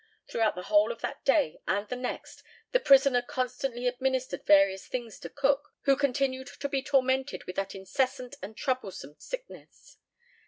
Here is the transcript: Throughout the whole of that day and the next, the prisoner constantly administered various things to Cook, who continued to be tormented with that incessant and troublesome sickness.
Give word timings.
Throughout 0.27 0.55
the 0.55 0.63
whole 0.63 0.91
of 0.91 1.01
that 1.01 1.23
day 1.23 1.59
and 1.67 1.87
the 1.87 1.95
next, 1.95 2.41
the 2.71 2.79
prisoner 2.79 3.21
constantly 3.21 3.85
administered 3.85 4.43
various 4.47 4.87
things 4.87 5.19
to 5.19 5.29
Cook, 5.29 5.73
who 5.81 5.95
continued 5.95 6.47
to 6.47 6.67
be 6.69 6.81
tormented 6.81 7.43
with 7.43 7.55
that 7.57 7.75
incessant 7.75 8.33
and 8.41 8.57
troublesome 8.57 9.15
sickness. 9.19 9.97